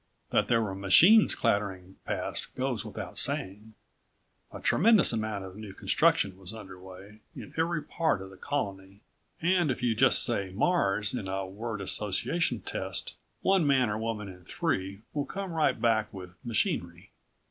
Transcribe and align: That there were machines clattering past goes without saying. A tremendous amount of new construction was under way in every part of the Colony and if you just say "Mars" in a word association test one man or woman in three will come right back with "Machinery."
That 0.31 0.47
there 0.47 0.63
were 0.63 0.73
machines 0.73 1.35
clattering 1.35 1.97
past 2.05 2.55
goes 2.55 2.83
without 2.83 3.19
saying. 3.19 3.75
A 4.51 4.59
tremendous 4.59 5.13
amount 5.13 5.45
of 5.45 5.55
new 5.55 5.73
construction 5.75 6.39
was 6.39 6.55
under 6.55 6.79
way 6.79 7.19
in 7.35 7.53
every 7.55 7.83
part 7.83 8.19
of 8.19 8.31
the 8.31 8.35
Colony 8.35 9.01
and 9.43 9.69
if 9.69 9.83
you 9.83 9.93
just 9.93 10.25
say 10.25 10.49
"Mars" 10.55 11.13
in 11.13 11.27
a 11.27 11.45
word 11.45 11.81
association 11.81 12.61
test 12.61 13.13
one 13.43 13.67
man 13.67 13.91
or 13.91 13.97
woman 13.99 14.27
in 14.27 14.43
three 14.43 15.01
will 15.13 15.25
come 15.27 15.51
right 15.51 15.79
back 15.79 16.11
with 16.11 16.31
"Machinery." 16.43 17.11